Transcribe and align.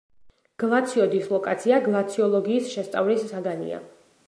გლაციოდისლოკაცია 0.63 1.79
გლაციოლოგიის 1.89 2.73
შესწავლის 2.77 3.31
საგანია. 3.35 3.87